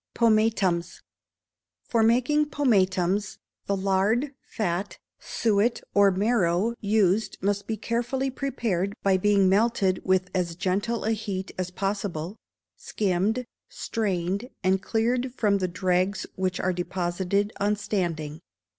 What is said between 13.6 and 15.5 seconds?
strained, and cleared